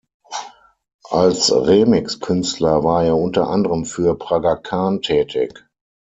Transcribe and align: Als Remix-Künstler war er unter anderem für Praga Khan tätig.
Als 1.11 1.51
Remix-Künstler 1.51 2.83
war 2.83 3.05
er 3.05 3.15
unter 3.15 3.49
anderem 3.49 3.85
für 3.85 4.17
Praga 4.17 4.55
Khan 4.55 5.03
tätig. 5.03 5.63